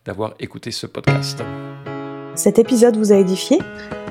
d'avoir 0.05 0.35
écouté 0.39 0.71
ce 0.71 0.87
podcast. 0.87 1.43
Cet 2.35 2.59
épisode 2.59 2.97
vous 2.97 3.13
a 3.13 3.17
édifié? 3.17 3.59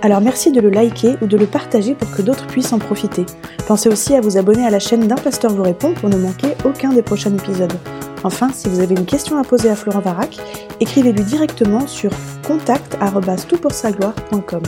Alors 0.01 0.21
merci 0.21 0.51
de 0.51 0.61
le 0.61 0.69
liker 0.69 1.15
ou 1.21 1.27
de 1.27 1.37
le 1.37 1.45
partager 1.45 1.93
pour 1.95 2.09
que 2.11 2.21
d'autres 2.21 2.47
puissent 2.47 2.73
en 2.73 2.79
profiter. 2.79 3.25
Pensez 3.67 3.89
aussi 3.89 4.15
à 4.15 4.21
vous 4.21 4.37
abonner 4.37 4.65
à 4.65 4.69
la 4.69 4.79
chaîne 4.79 5.07
d'un 5.07 5.15
pasteur 5.15 5.51
vous 5.51 5.63
répond 5.63 5.93
pour 5.93 6.09
ne 6.09 6.17
manquer 6.17 6.49
aucun 6.65 6.93
des 6.93 7.01
prochains 7.01 7.33
épisodes. 7.33 7.73
Enfin, 8.23 8.49
si 8.53 8.69
vous 8.69 8.79
avez 8.79 8.95
une 8.95 9.05
question 9.05 9.37
à 9.37 9.43
poser 9.43 9.69
à 9.69 9.75
Florent 9.75 9.99
Varac, 9.99 10.37
écrivez-lui 10.79 11.23
directement 11.23 11.85
sur 11.87 12.11
contact.toutpoursagloire.com. 12.45 14.63